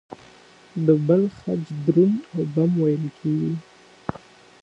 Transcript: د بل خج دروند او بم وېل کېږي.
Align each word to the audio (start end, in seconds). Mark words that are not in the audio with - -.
د 0.85 0.87
بل 1.07 1.23
خج 1.37 1.63
دروند 1.85 2.17
او 2.35 2.43
بم 2.53 2.71
وېل 2.81 3.05
کېږي. 3.17 3.53